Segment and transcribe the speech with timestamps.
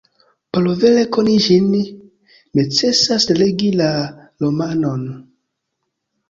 [0.57, 1.67] Por vere koni ĝin,
[2.61, 3.91] necesas legi la
[4.47, 5.07] romanon.